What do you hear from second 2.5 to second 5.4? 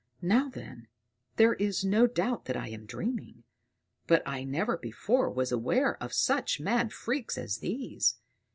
I am dreaming; but I never before